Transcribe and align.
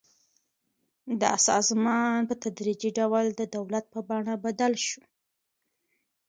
دا 1.21 1.33
سازمان 1.47 2.17
په 2.29 2.35
تدریجي 2.43 2.91
ډول 2.99 3.25
د 3.33 3.41
دولت 3.55 3.85
په 3.93 3.99
بڼه 4.07 4.33
بدل 4.45 4.73
شو. 4.87 5.01